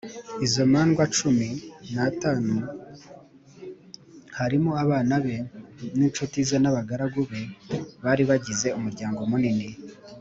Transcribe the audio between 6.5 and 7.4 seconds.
n’abagaragu